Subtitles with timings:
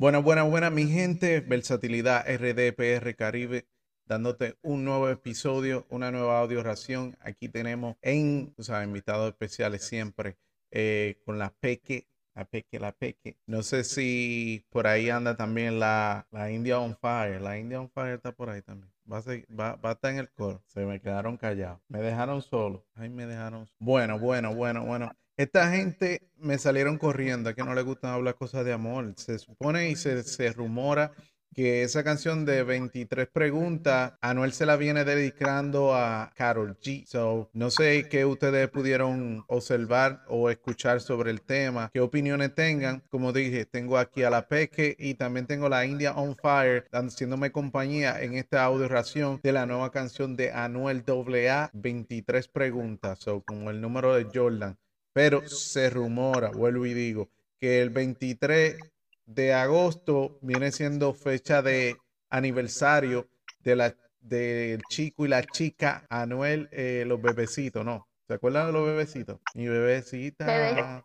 [0.00, 1.40] Bueno, buena, buena, mi gente.
[1.40, 3.66] Versatilidad RDPR Caribe,
[4.06, 7.18] dándote un nuevo episodio, una nueva audio ración.
[7.20, 10.38] Aquí tenemos en, o sea, invitados especiales siempre
[10.70, 13.36] eh, con la Peque, la Peque, la Peque.
[13.44, 17.38] No sé si por ahí anda también la, la India on Fire.
[17.42, 18.90] La India on Fire está por ahí también.
[19.12, 20.62] Va a, ser- va, va a estar en el coro.
[20.66, 21.78] Se me quedaron callados.
[21.88, 22.86] Me dejaron solo.
[22.94, 23.68] Ay, me dejaron.
[23.78, 25.12] Bueno, bueno, bueno, bueno.
[25.40, 29.14] Esta gente me salieron corriendo, que no le gustan hablar cosas de amor.
[29.16, 31.12] Se supone y se, rumora
[31.54, 37.06] que esa canción de 23 preguntas, Anuel se la viene dedicando a Carol G.
[37.06, 43.02] So, no sé qué ustedes pudieron observar o escuchar sobre el tema, qué opiniones tengan.
[43.08, 47.50] Como dije, tengo aquí a la Peque y también tengo la India on Fire, haciéndome
[47.50, 53.42] compañía en esta audio ración de la nueva canción de Anuel AA, 23 preguntas, so,
[53.48, 54.76] el número de Jordan.
[55.12, 58.78] Pero se rumora, vuelvo y digo, que el 23
[59.26, 61.96] de agosto viene siendo fecha de
[62.30, 63.28] aniversario
[63.62, 68.06] de la del chico y la chica Anuel, eh, los bebecitos, ¿no?
[68.28, 69.40] ¿Se acuerdan de los bebecitos?
[69.54, 70.46] Mi bebecita.
[70.46, 71.04] Bebecita.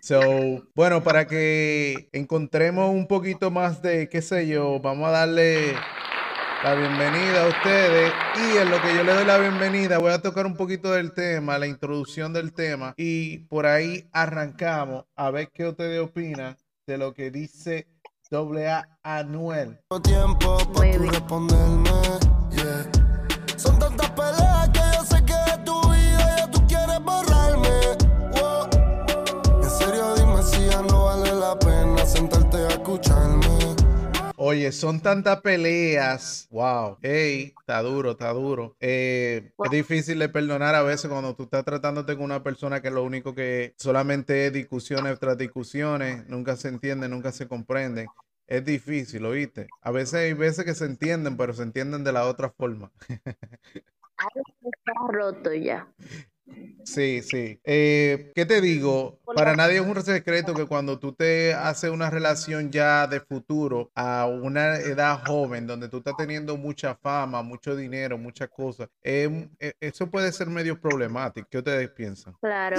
[0.00, 5.74] So, bueno, para que encontremos un poquito más de, qué sé yo, vamos a darle
[6.62, 8.12] la bienvenida a ustedes.
[8.36, 11.12] Y en lo que yo le doy la bienvenida, voy a tocar un poquito del
[11.12, 12.94] tema, la introducción del tema.
[12.96, 17.86] Y por ahí arrancamos a ver qué ustedes opinan de lo que dice
[18.30, 19.78] AA Anuel.
[20.02, 21.12] tiempo Muy para tú bien.
[21.12, 21.90] responderme.
[22.52, 22.90] yeah.
[23.56, 24.51] Son tantas peleas
[34.52, 36.46] Oye, son tantas peleas.
[36.50, 36.98] Wow.
[37.00, 38.76] Ey, está duro, está duro.
[38.80, 42.90] Eh, es difícil de perdonar a veces cuando tú estás tratándote con una persona que
[42.90, 48.08] lo único que solamente es discusiones tras discusiones, nunca se entienden, nunca se comprenden.
[48.46, 49.68] Es difícil, ¿oíste?
[49.80, 52.92] A veces hay veces que se entienden, pero se entienden de la otra forma.
[54.28, 55.88] Está roto ya.
[56.84, 57.60] Sí, sí.
[57.64, 59.20] Eh, ¿qué te digo?
[59.34, 63.90] Para nadie es un secreto que cuando tú te haces una relación ya de futuro
[63.94, 69.48] a una edad joven, donde tú estás teniendo mucha fama, mucho dinero, muchas cosas, eh,
[69.60, 71.48] eh, eso puede ser medio problemático.
[71.50, 72.34] ¿Qué ustedes piensan?
[72.40, 72.76] Claro.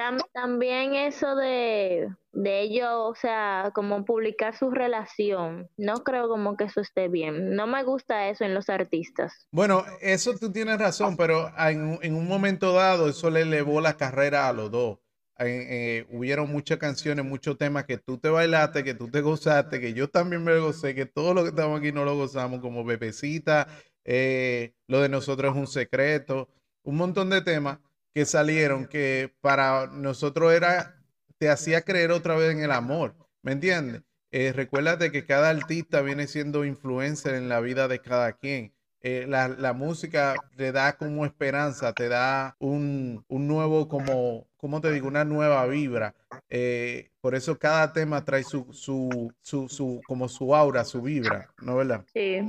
[0.00, 5.68] Tam- también eso de, de ellos, o sea, como publicar su relación.
[5.76, 7.54] No creo como que eso esté bien.
[7.54, 9.46] No me gusta eso en los artistas.
[9.52, 13.82] Bueno, eso tú tienes razón, pero en, un- en un momento dado eso le elevó
[13.82, 14.98] la carrera a los dos.
[15.38, 19.92] Eh, hubieron muchas canciones, muchos temas que tú te bailaste, que tú te gozaste, que
[19.94, 23.66] yo también me gocé, que todos los que estamos aquí no lo gozamos, como Bebecita,
[24.04, 26.48] eh, lo de nosotros es un secreto,
[26.84, 27.78] un montón de temas
[28.14, 31.02] que salieron que para nosotros era,
[31.38, 34.02] te hacía creer otra vez en el amor, ¿me entiendes?
[34.32, 38.74] Eh, recuérdate que cada artista viene siendo influencer en la vida de cada quien.
[39.02, 44.80] Eh, la, la música te da como esperanza, te da un, un nuevo, como, ¿cómo
[44.80, 45.08] te digo?
[45.08, 46.14] Una nueva vibra.
[46.50, 51.48] Eh, por eso cada tema trae su, su, su, su, como su aura, su vibra,
[51.62, 52.04] ¿no verdad?
[52.12, 52.40] Sí.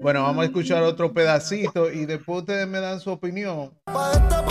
[0.00, 3.72] Bueno, vamos a escuchar otro pedacito y después ustedes me dan su opinión.
[3.86, 4.42] Esta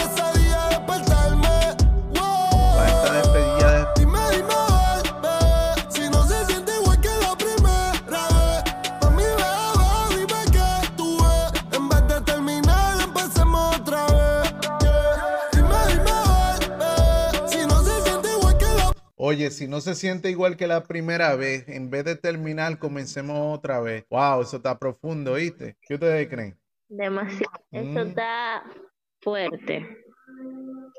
[19.31, 23.57] Oye, si no se siente igual que la primera vez, en vez de terminar, comencemos
[23.57, 24.03] otra vez.
[24.09, 25.77] Wow, eso está profundo, ¿viste?
[25.83, 26.59] ¿Qué ustedes creen?
[26.89, 27.49] Demasiado.
[27.71, 28.07] Eso Mm.
[28.09, 28.63] está
[29.21, 29.87] fuerte.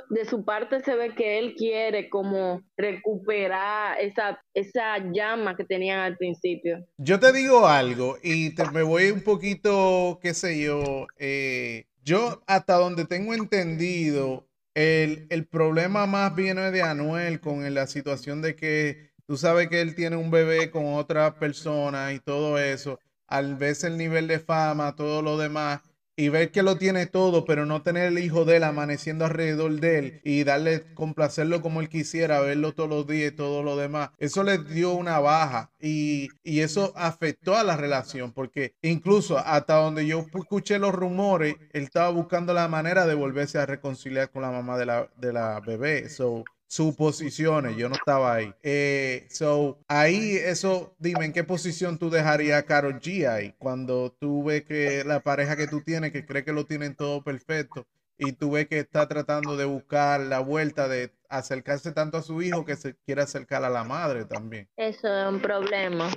[0.08, 6.00] de su parte se ve que él quiere como recuperar esa, esa llama que tenían
[6.00, 6.86] al principio.
[6.98, 12.42] Yo te digo algo y te, me voy un poquito, qué sé yo, eh, yo
[12.46, 18.56] hasta donde tengo entendido, el, el problema más viene de Anuel con la situación de
[18.56, 23.56] que tú sabes que él tiene un bebé con otra persona y todo eso, al
[23.56, 25.82] ver el nivel de fama, todo lo demás,
[26.16, 29.80] y ver que lo tiene todo, pero no tener el hijo de él amaneciendo alrededor
[29.80, 33.76] de él y darle, complacerlo como él quisiera, verlo todos los días y todo lo
[33.76, 39.38] demás, eso le dio una baja y, y eso afectó a la relación, porque incluso
[39.38, 44.30] hasta donde yo escuché los rumores, él estaba buscando la manera de volverse a reconciliar
[44.30, 46.08] con la mamá de la, de la bebé.
[46.08, 48.54] So, suposiciones, yo no estaba ahí.
[48.62, 53.54] Eh, so, ahí eso, dime, ¿en qué posición tú dejarías a Karol G ahí?
[53.58, 57.22] Cuando tú ves que la pareja que tú tienes, que cree que lo tienen todo
[57.22, 57.86] perfecto,
[58.16, 62.40] y tú ves que está tratando de buscar la vuelta de acercarse tanto a su
[62.40, 64.66] hijo que se quiere acercar a la madre también.
[64.74, 66.10] Eso es un problema.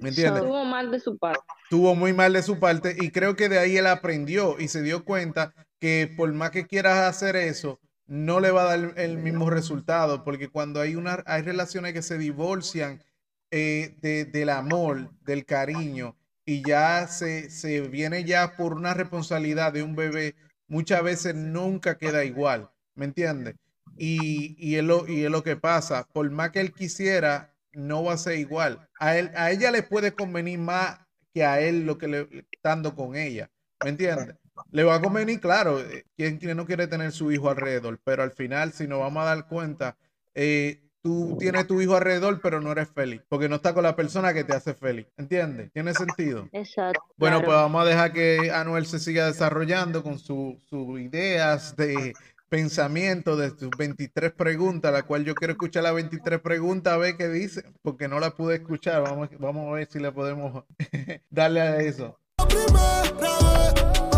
[0.00, 0.42] ¿Me entiendes?
[0.44, 1.42] Estuvo mal de su parte.
[1.70, 4.80] Tuvo muy mal de su parte y creo que de ahí él aprendió y se
[4.80, 7.80] dio cuenta que por más que quieras hacer eso,
[8.12, 12.02] no le va a dar el mismo resultado, porque cuando hay, una, hay relaciones que
[12.02, 13.02] se divorcian
[13.50, 19.72] eh, de- del amor, del cariño, y ya se, se viene ya por una responsabilidad
[19.72, 20.34] de un bebé,
[20.66, 23.56] muchas veces nunca queda igual, ¿me entiendes?
[23.96, 28.04] Y, y, es lo, y es lo que pasa, por más que él quisiera, no
[28.04, 28.88] va a ser igual.
[28.98, 31.00] A, él, a ella le puede convenir más
[31.34, 33.50] que a él lo que le estando con ella,
[33.80, 34.36] ¿me entiendes?
[34.70, 38.32] Le va a convenir, claro, eh, quien, no quiere tener su hijo alrededor, pero al
[38.32, 39.96] final, si nos vamos a dar cuenta,
[40.34, 43.96] eh, tú tienes tu hijo alrededor, pero no eres feliz, porque no está con la
[43.96, 45.70] persona que te hace feliz, ¿entiendes?
[45.72, 46.48] ¿Tiene sentido?
[46.52, 47.02] Exacto.
[47.16, 47.44] Bueno, claro.
[47.46, 52.12] pues vamos a dejar que Anuel se siga desarrollando con su- sus ideas de
[52.48, 57.16] pensamiento de sus 23 preguntas, la cual yo quiero escuchar las 23 preguntas a ver
[57.16, 59.02] qué dice, porque no la pude escuchar.
[59.02, 60.62] Vamos, vamos a ver si le podemos
[61.30, 62.18] darle a eso.
[62.38, 64.11] La primera vez,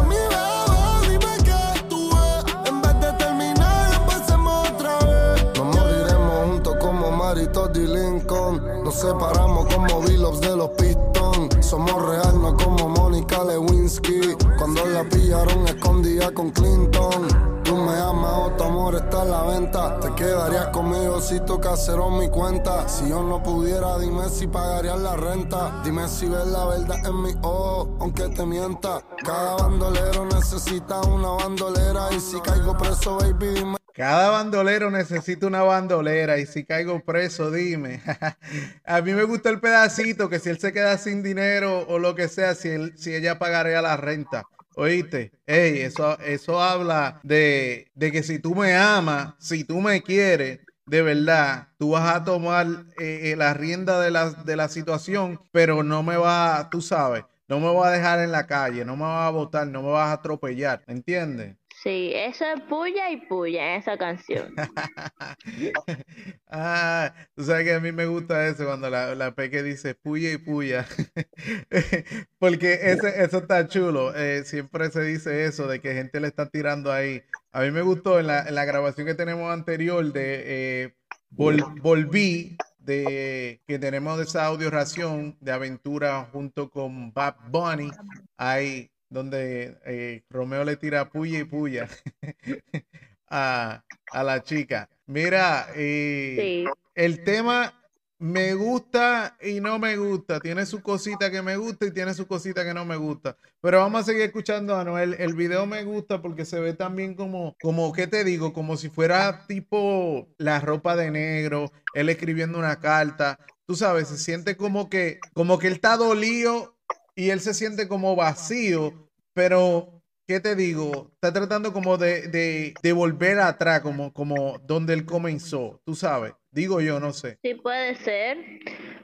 [8.94, 11.66] Separamos como Billups de los Pistons.
[11.66, 14.36] Somos real, no como Mónica Lewinsky.
[14.56, 17.26] Cuando la pillaron escondida con Clinton.
[17.64, 19.98] Tú me amas o tu amor está en la venta.
[19.98, 22.88] Te quedarías conmigo si toca cero mi cuenta.
[22.88, 25.82] Si yo no pudiera, dime si pagarías la renta.
[25.82, 29.02] Dime si ves la verdad en mi ojo, aunque te mienta.
[29.24, 32.12] Cada bandolero necesita una bandolera.
[32.12, 33.83] Y si caigo preso, baby, dime.
[33.94, 38.02] Cada bandolero necesita una bandolera y si caigo preso, dime.
[38.84, 42.16] A mí me gusta el pedacito que si él se queda sin dinero o lo
[42.16, 44.42] que sea, si, él, si ella pagaría la renta.
[44.74, 50.02] Oíste, Ey, eso, eso habla de, de que si tú me amas, si tú me
[50.02, 52.66] quieres, de verdad, tú vas a tomar
[52.98, 57.24] eh, eh, la rienda de la, de la situación, pero no me va, tú sabes,
[57.46, 59.92] no me va a dejar en la calle, no me vas a botar, no me
[59.92, 61.56] vas a atropellar, ¿entiendes?
[61.84, 64.54] Sí, eso es puya y puya en esa canción.
[66.48, 70.32] Ah, tú sabes que a mí me gusta eso cuando la, la peque dice puya
[70.32, 70.86] y puya.
[72.38, 74.14] Porque ese, eso está chulo.
[74.14, 77.22] Eh, siempre se dice eso de que gente le está tirando ahí.
[77.52, 80.94] A mí me gustó en la, la grabación que tenemos anterior de eh,
[81.32, 87.90] Vol- Volví, de que tenemos esa audio ración de aventura junto con Bad Bunny.
[88.36, 91.88] Ahí donde eh, Romeo le tira puya y puya
[93.28, 94.88] a, a la chica.
[95.06, 96.64] Mira, eh, Sí,
[96.94, 97.80] el tema
[98.18, 100.40] me gusta y no me gusta.
[100.40, 103.36] Tiene su cosita que me gusta y tiene su cosita que no me gusta.
[103.60, 105.14] Pero vamos a seguir escuchando a Noel.
[105.18, 108.52] El video me gusta porque se ve también como, como, ¿qué te digo?
[108.52, 113.38] Como si fuera tipo la ropa de negro, él escribiendo una carta.
[113.66, 116.73] Tú sabes, se siente como que, como que él está dolido
[117.14, 118.92] y él se siente como vacío,
[119.34, 121.10] pero ¿qué te digo?
[121.14, 126.34] Está tratando como de, de, de volver atrás, como, como donde él comenzó, tú sabes.
[126.50, 127.38] Digo yo, no sé.
[127.42, 128.38] sí puede ser.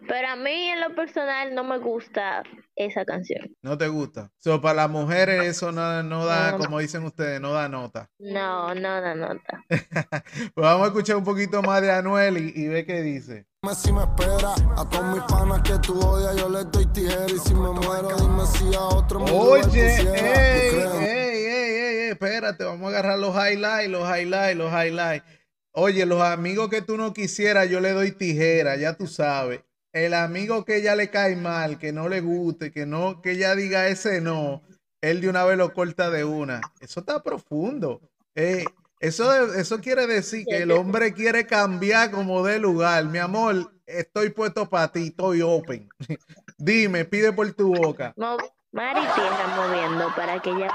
[0.08, 2.42] Pero a mí en lo personal no me gusta
[2.76, 3.54] esa canción.
[3.62, 4.30] ¿No te gusta?
[4.38, 6.58] So, para las mujeres eso no, no da, No.
[6.58, 8.08] como dicen ustedes, no da nota.
[8.18, 9.64] No, no, no, nota.
[10.54, 13.46] Pues vamos a escuchar un poquito más de Anuel y, y ve qué dice.
[13.62, 14.54] Dime si me espera.
[14.78, 17.26] A todos mis panas que tú odias, yo les doy tijera.
[17.26, 22.64] Y si me muero, dime si a otro me Oye, ey, ey, ey, ey, espérate,
[22.64, 25.26] vamos a agarrar los highlights, los highlights, los highlights.
[25.72, 29.60] Oye, los amigos que tú no quisieras, yo le doy tijera, ya tú sabes.
[29.92, 33.54] El amigo que ella le cae mal, que no le guste, que no, que ella
[33.54, 34.62] diga ese no,
[35.02, 36.62] él de una vez lo corta de una.
[36.80, 38.00] Eso está profundo.
[38.34, 38.64] Eh,
[39.00, 43.04] eso, de- eso quiere decir que el hombre quiere cambiar como de lugar.
[43.06, 45.88] Mi amor, estoy puesto para ti, estoy open.
[46.58, 48.12] Dime, pide por tu boca.
[48.16, 48.36] Mo-
[48.72, 50.68] Mari Tierra moviendo para que ella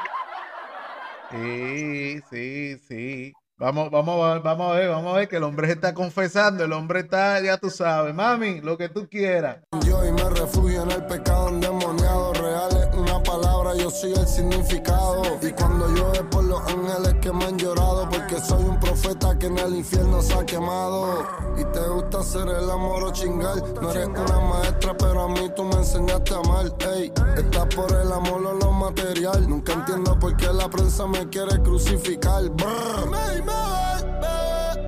[1.32, 3.34] Sí, sí, sí.
[3.58, 6.66] Vamos, vamos, a- vamos a ver, vamos a ver que el hombre se está confesando,
[6.66, 9.60] el hombre está, ya tú sabes, mami, lo que tú quieras.
[9.86, 12.05] Yo y me refugio en el pecado endemoniado.
[13.26, 15.24] Palabra, yo soy el significado.
[15.42, 19.48] Y cuando llueve por los ángeles que me han llorado, porque soy un profeta que
[19.48, 21.26] en el infierno se ha quemado.
[21.58, 23.58] Y te gusta hacer el amor o chingar.
[23.82, 26.72] No eres una maestra, pero a mí tú me enseñaste a amar.
[26.94, 29.50] Ey, estás por el amor o lo material.
[29.50, 32.50] Nunca entiendo por qué la prensa me quiere crucificar.
[32.50, 33.95] Brr.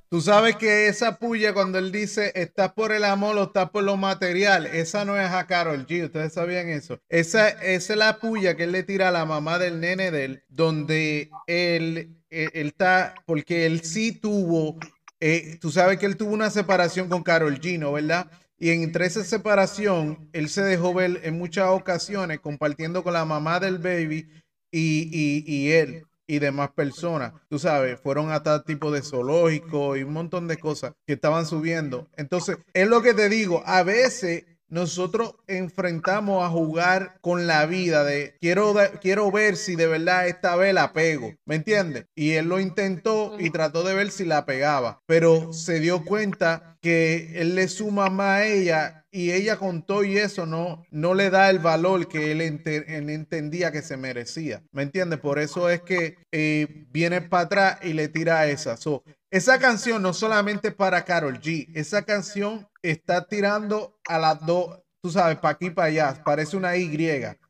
[0.10, 3.84] Tú sabes que esa puya cuando él dice estás por el amor o estás por
[3.84, 6.06] lo material, esa no es a Carol G.
[6.06, 7.02] Ustedes sabían eso.
[7.10, 10.44] Esa, es la puya que él le tira a la mamá del nene de él,
[10.48, 14.78] donde él, él, él está, porque él sí tuvo,
[15.20, 17.92] eh, tú sabes que él tuvo una separación con Carol G, ¿no?
[17.92, 18.32] ¿Verdad?
[18.58, 23.60] Y entre esa separación, él se dejó ver en muchas ocasiones compartiendo con la mamá
[23.60, 24.30] del baby
[24.72, 27.34] y, y, y él y demás personas.
[27.50, 31.46] Tú sabes, fueron a tal tipo de zoológico y un montón de cosas que estaban
[31.46, 32.08] subiendo.
[32.18, 38.04] Entonces, es lo que te digo, a veces nosotros enfrentamos a jugar con la vida
[38.04, 42.06] de quiero, quiero ver si de verdad esta vez la pego, ¿me entiendes?
[42.16, 46.78] Y él lo intentó y trató de ver si la pegaba, pero se dio cuenta
[46.82, 51.14] que él le suma más a ella y ella con todo y eso no, no
[51.14, 55.20] le da el valor que él, ente- él entendía que se merecía, ¿me entiendes?
[55.20, 58.78] Por eso es que eh, viene para atrás y le tira esa.
[58.78, 64.80] So, esa canción no solamente para Carol G, esa canción está tirando a las dos,
[65.02, 66.88] tú sabes, para aquí para allá, parece una Y.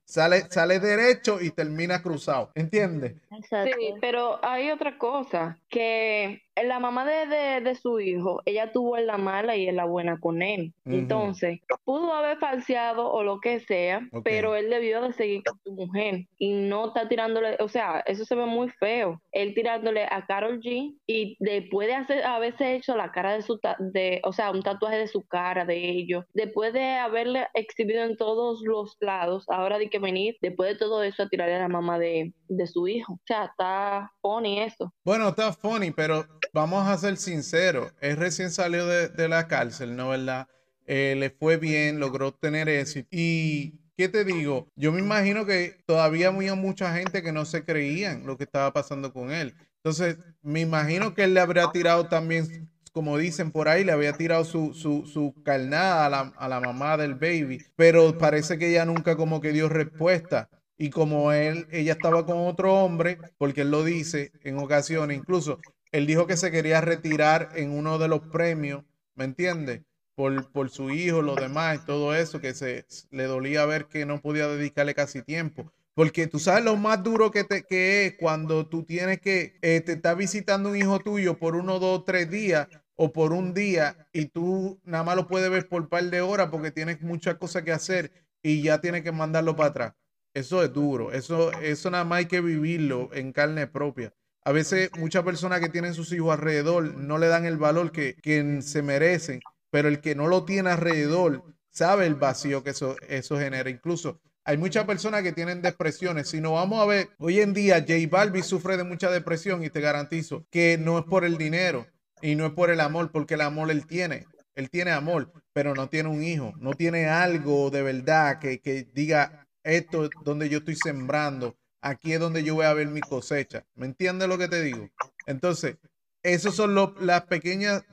[0.06, 3.16] Sale, sale derecho y termina cruzado, ¿entiendes?
[3.30, 3.76] Exacto.
[3.78, 8.98] Sí, pero hay otra cosa, que la mamá de, de, de su hijo, ella tuvo
[8.98, 10.74] en la mala y en la buena con él.
[10.86, 15.72] Entonces, pudo haber falseado o lo que sea, pero él debió de seguir con su
[15.74, 19.22] mujer y no está tirándole, o sea, eso se ve muy feo.
[19.32, 23.60] Él tirándole a Carol G y después de hacer, haberse hecho la cara de su,
[23.60, 28.04] ta- de, o sea, un tatuaje de su cara, de ellos, después de haberle exhibido
[28.04, 31.60] en todos los lados, ahora de que venir, después de todo eso, a tirarle a
[31.60, 33.14] la mamá de, de su hijo.
[33.14, 34.94] O sea, está funny eso.
[35.04, 37.94] Bueno, está funny, pero vamos a ser sinceros.
[38.02, 40.48] Él recién salió de, de la cárcel, ¿no verdad?
[40.88, 43.10] Eh, le fue bien, logró tener éxito.
[43.12, 44.72] Y, ¿qué te digo?
[44.76, 48.72] Yo me imagino que todavía había mucha gente que no se creían lo que estaba
[48.72, 49.54] pasando con él.
[49.78, 54.14] Entonces, me imagino que él le habría tirado también, como dicen por ahí, le había
[54.14, 58.70] tirado su, su, su carnada a la, a la mamá del baby, pero parece que
[58.70, 60.50] ella nunca como que dio respuesta.
[60.78, 65.60] Y como él, ella estaba con otro hombre, porque él lo dice en ocasiones, incluso
[65.92, 68.84] él dijo que se quería retirar en uno de los premios,
[69.16, 69.82] ¿me entiendes?
[70.16, 74.22] Por, por su hijo, lo demás todo eso, que se le dolía ver que no
[74.22, 75.72] podía dedicarle casi tiempo.
[75.94, 79.82] Porque tú sabes lo más duro que, te, que es cuando tú tienes que, eh,
[79.82, 84.08] te está visitando un hijo tuyo por uno, dos, tres días o por un día
[84.14, 87.36] y tú nada más lo puedes ver por un par de horas porque tienes muchas
[87.36, 88.12] cosas que hacer
[88.44, 89.94] y ya tienes que mandarlo para atrás.
[90.38, 94.14] Eso es duro, eso, eso nada más hay que vivirlo en carne propia.
[94.44, 98.14] A veces muchas personas que tienen sus hijos alrededor no le dan el valor que,
[98.22, 99.40] que se merecen,
[99.72, 103.72] pero el que no lo tiene alrededor sabe el vacío que eso, eso genera.
[103.72, 106.30] Incluso hay muchas personas que tienen depresiones.
[106.30, 109.72] Si no vamos a ver, hoy en día J Balbi sufre de mucha depresión y
[109.72, 111.88] te garantizo que no es por el dinero
[112.22, 114.28] y no es por el amor, porque el amor él tiene.
[114.54, 118.88] Él tiene amor, pero no tiene un hijo, no tiene algo de verdad que, que
[118.94, 123.04] diga esto es donde yo estoy sembrando, aquí es donde yo voy a ver mi
[123.04, 123.66] cosecha.
[123.76, 124.90] ¿Me entiendes lo que te digo?
[125.26, 125.78] Entonces,
[126.24, 127.84] esos son los, las pequeñas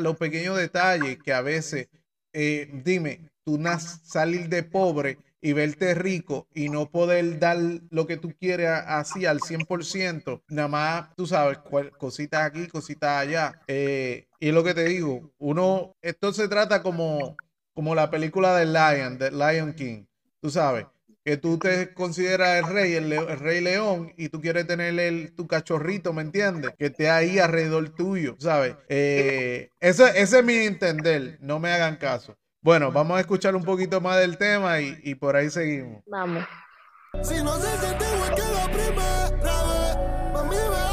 [0.00, 1.88] los pequeños detalles que a veces,
[2.32, 7.56] eh, dime, tú nas- salir de pobre y verte rico y no poder dar
[7.90, 11.58] lo que tú quieres así al 100%, nada más, tú sabes,
[11.98, 13.62] cositas aquí, cositas allá.
[13.66, 17.38] Eh, y lo que te digo, uno, esto se trata como,
[17.74, 20.04] como la película del Lion, de Lion King,
[20.40, 20.86] tú sabes
[21.24, 25.46] que tú te consideras el rey, el, rey león, y tú quieres tener el, tu
[25.46, 26.72] cachorrito, ¿me entiendes?
[26.78, 28.76] Que esté ahí alrededor tuyo, ¿sabes?
[28.88, 32.36] Eh, ese, ese es mi entender, no me hagan caso.
[32.62, 36.02] Bueno, vamos a escuchar un poquito más del tema y, y por ahí seguimos.
[36.06, 36.44] Vamos.
[37.22, 40.89] Si no se que la primera vez,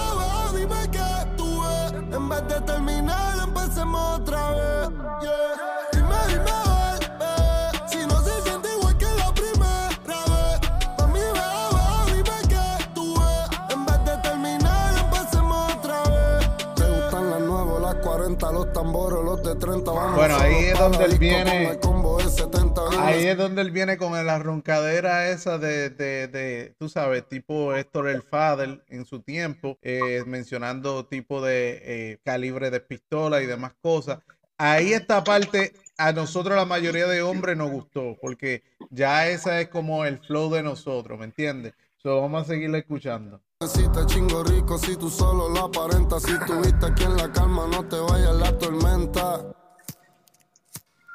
[20.27, 22.81] Bueno, ahí es donde él viene- con el combo de 70.
[22.99, 27.73] Ahí es donde él viene con la roncadera esa de, de, de, tú sabes, tipo
[27.73, 33.45] Héctor el Fader en su tiempo, eh, mencionando tipo de eh, calibre de pistola y
[33.45, 34.19] demás cosas.
[34.57, 39.69] Ahí esta parte a nosotros la mayoría de hombres nos gustó, porque ya esa es
[39.69, 41.73] como el flow de nosotros, ¿me entiendes?
[41.95, 43.41] So, vamos a seguirle escuchando.
[43.65, 47.65] Si te chingo rico, si tú solo lo aparentas, si tuviste aquí en la calma,
[47.71, 49.56] no te vayas la tormenta.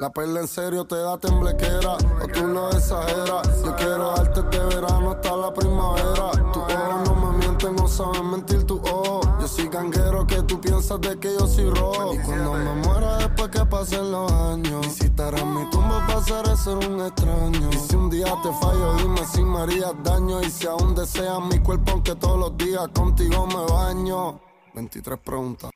[0.03, 3.63] La perla en serio te da temblequera, o tú lo exageras.
[3.65, 6.33] Yo quiero darte de verano hasta la primavera.
[6.53, 9.21] Tus ojos no me mienten, no saben mentir tu ojo.
[9.41, 12.15] Yo soy ganguero que tú piensas de que yo soy rojo.
[12.15, 17.01] Y cuando me muera después que pasen los años, visitaré mi tumba pasaré ser un
[17.01, 17.71] extraño.
[17.71, 20.43] Y si un día te fallo, dime si me harías daño.
[20.43, 24.41] Y si aún deseas mi cuerpo, aunque todos los días contigo me baño.
[24.75, 25.72] 23 preguntas.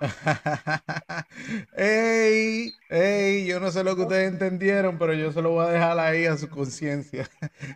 [1.76, 5.70] ey, ey, yo no sé lo que ustedes entendieron, pero yo se lo voy a
[5.70, 7.28] dejar ahí a su conciencia.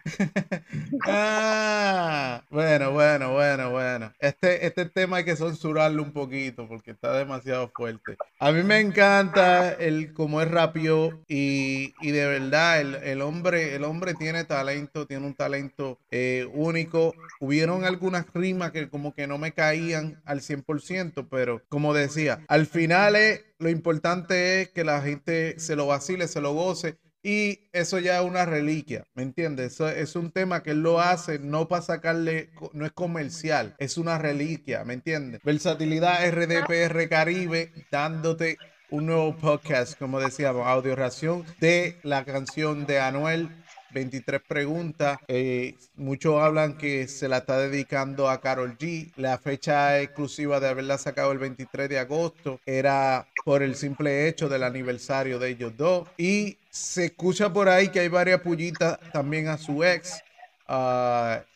[1.06, 4.12] ah, bueno, bueno, bueno, bueno.
[4.18, 8.16] Este, este tema hay que censurarlo un poquito porque está demasiado fuerte.
[8.38, 13.74] A mí me encanta el cómo es rápido y, y de verdad el, el hombre,
[13.74, 17.14] el hombre tiene talento, tiene un talento eh, único.
[17.40, 22.13] Hubieron algunas rimas que como que no me caían al 100%, pero como decía,
[22.48, 26.98] al final es, lo importante es que la gente se lo vacile, se lo goce.
[27.22, 29.72] Y eso ya es una reliquia, ¿me entiendes?
[29.72, 33.96] Eso es un tema que él lo hace no para sacarle, no es comercial, es
[33.96, 35.40] una reliquia, ¿me entiendes?
[35.42, 38.58] Versatilidad RDPR Caribe dándote
[38.90, 43.48] un nuevo podcast, como decíamos, audio ración de la canción de Anuel
[43.94, 45.18] 23 preguntas.
[45.28, 49.12] Eh, muchos hablan que se la está dedicando a Carol G.
[49.16, 54.48] La fecha exclusiva de haberla sacado el 23 de agosto era por el simple hecho
[54.48, 56.08] del aniversario de ellos dos.
[56.18, 60.22] Y se escucha por ahí que hay varias pullitas también a su ex.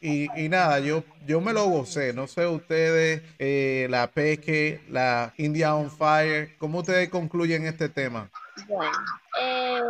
[0.01, 2.13] Y, y nada, yo, yo me lo gocé.
[2.13, 8.31] No sé ustedes, eh, la Peque, la India on Fire, ¿cómo ustedes concluyen este tema?
[8.67, 8.93] Bueno,
[9.41, 9.81] eh,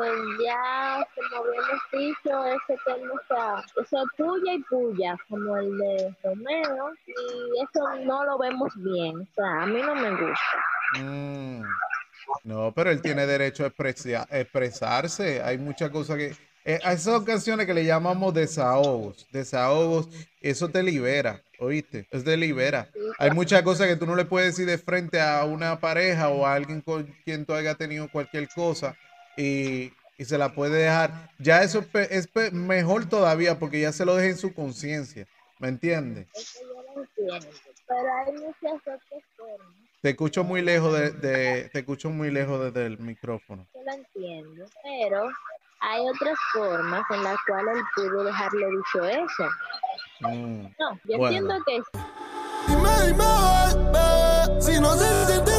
[0.45, 6.15] ya como habíamos dicho, ese tema está, eso es puya y puya, como el de
[6.23, 11.01] Romeo, y eso no lo vemos bien, o sea, a mí no me gusta.
[11.01, 11.63] Mm,
[12.45, 15.43] No, pero él tiene derecho a expresia- a expresarse.
[15.43, 16.37] Hay muchas cosas que...
[16.65, 20.09] eh, a esas canciones que le llamamos desahogos, desahogos,
[20.41, 22.07] eso te libera, ¿oíste?
[22.11, 22.89] Eso te libera.
[23.21, 26.47] Hay muchas cosas que tú no le puedes decir de frente a una pareja o
[26.47, 28.97] a alguien con quien tú hayas tenido cualquier cosa
[29.37, 31.29] y, y se la puede dejar.
[31.39, 35.27] Ya eso es, mejor todavía porque ya se lo deja en su conciencia,
[35.59, 36.29] ¿me entiendes?
[37.89, 39.01] Pero hay muchas otras
[39.37, 39.67] formas,
[40.01, 43.67] Te escucho muy lejos de, de- te escucho muy lejos desde el micrófono.
[43.75, 45.29] yo lo entiendo, pero
[45.81, 49.49] hay otras formas en las cuales él pudo dejarle dicho eso.
[50.21, 50.67] Mm.
[50.79, 51.37] No, yo Bueno.
[51.37, 51.83] entiendo que
[52.69, 53.25] Dime, dime,
[53.93, 55.53] bebé, si no se siente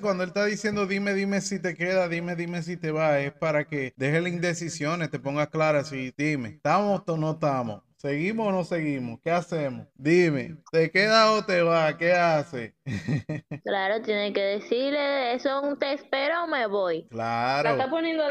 [0.00, 3.32] cuando él está diciendo dime, dime si te queda, dime, dime si te va, es
[3.32, 7.82] para que deje las indecisiones, te pongas clara si dime, ¿estamos o no estamos?
[7.96, 9.20] ¿Seguimos o no seguimos?
[9.22, 9.86] ¿Qué hacemos?
[9.94, 11.96] Dime, ¿te queda o te va?
[11.98, 12.74] ¿Qué hace?
[13.62, 17.06] claro, tiene que decirle eso, un te espero o me voy.
[17.10, 18.24] La está Claro, poniendo.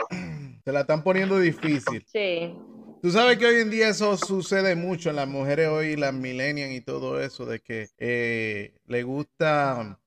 [0.66, 2.04] se la están poniendo difícil.
[2.08, 2.56] Sí.
[3.02, 6.74] Tú sabes que hoy en día eso sucede mucho en las mujeres hoy, las millennials
[6.74, 10.00] y todo eso, de que eh, le gusta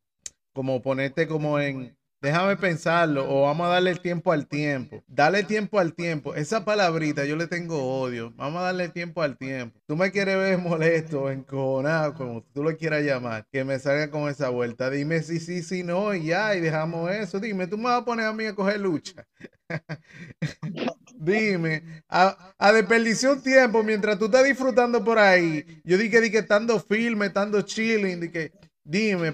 [0.53, 5.03] como ponerte como en, déjame pensarlo, o vamos a darle el tiempo al tiempo.
[5.09, 6.35] Dale tiempo al tiempo.
[6.35, 8.33] Esa palabrita yo le tengo odio.
[8.37, 9.81] Vamos a darle tiempo al tiempo.
[9.87, 14.29] Tú me quieres ver molesto, encojonado, como tú lo quieras llamar, que me salga con
[14.31, 14.89] esa vuelta.
[14.91, 17.41] Dime sí, sí, sí, no, y ya, y dejamos eso.
[17.41, 19.27] Dime, tú me vas a poner a mí a coger lucha.
[21.15, 25.65] Dime, a, a desperdiciar un tiempo mientras tú estás disfrutando por ahí.
[25.85, 28.53] Yo dije, dije, estando firme, estando chilling, dije,
[28.85, 29.33] dime,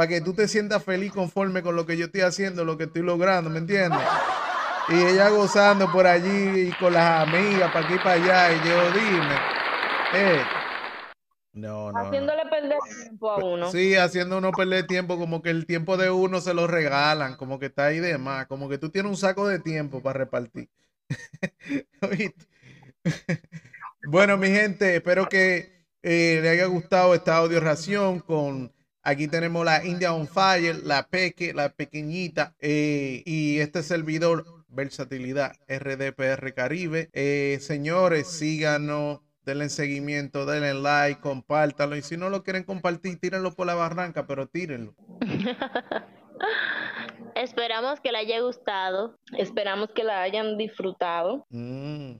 [0.00, 2.84] para que tú te sientas feliz conforme con lo que yo estoy haciendo, lo que
[2.84, 4.00] estoy logrando, ¿me entiendes?
[4.88, 8.66] Y ella gozando por allí y con las amigas, para aquí y para allá, y
[8.66, 9.34] yo, dime,
[10.14, 10.42] eh,
[11.52, 11.98] no, no, no.
[11.98, 13.70] Haciéndole perder tiempo a uno.
[13.70, 17.58] Sí, haciendo uno perder tiempo, como que el tiempo de uno se lo regalan, como
[17.58, 20.70] que está ahí de más, como que tú tienes un saco de tiempo para repartir.
[24.04, 29.64] Bueno, mi gente, espero que eh, le haya gustado esta audio ración con aquí tenemos
[29.64, 37.10] la India on Fire, la peque, la pequeñita eh, y este servidor versatilidad RDPR Caribe.
[37.12, 43.54] Eh, señores, síganos, denle seguimiento, denle like, compártanlo y si no lo quieren compartir, tírenlo
[43.54, 44.94] por la barranca, pero tírenlo.
[47.34, 49.18] Esperamos que le haya gustado.
[49.36, 51.46] Esperamos que la hayan disfrutado.
[51.50, 52.16] Mm.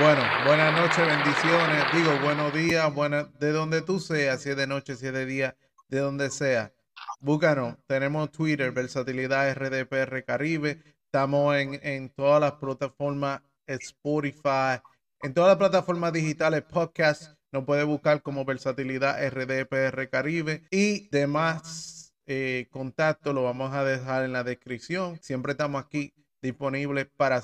[0.00, 1.84] Bueno, buenas noches, bendiciones.
[1.92, 5.24] Digo, buenos días, buena, de donde tú seas, si es de noche, si es de
[5.24, 5.56] día,
[5.88, 6.72] de donde sea.
[7.20, 7.76] Búscanos.
[7.86, 10.82] Tenemos Twitter, Versatilidad RDPR Caribe.
[11.04, 14.80] Estamos en, en todas las plataformas, Spotify,
[15.22, 17.38] en todas las plataformas digitales, podcast.
[17.52, 21.94] Nos puede buscar como Versatilidad RDPR Caribe y demás
[22.26, 25.18] eh, contactos lo vamos a dejar en la descripción.
[25.22, 27.36] Siempre estamos aquí disponibles para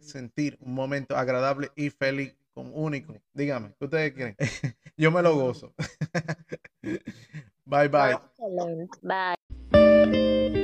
[0.00, 3.14] sentir un momento agradable y feliz con único.
[3.32, 4.36] Dígame, ¿qué ustedes creen?
[4.96, 5.74] Yo me lo gozo.
[7.64, 8.18] bye bye.
[9.02, 10.61] Bye.